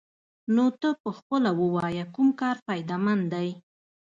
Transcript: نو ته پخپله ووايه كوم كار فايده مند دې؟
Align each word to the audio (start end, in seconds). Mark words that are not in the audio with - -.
نو 0.55 0.63
ته 0.81 0.89
پخپله 1.03 1.51
ووايه 1.61 2.05
كوم 2.15 2.27
كار 2.39 2.55
فايده 2.65 2.97
مند 3.05 3.23
دې؟ 3.33 3.49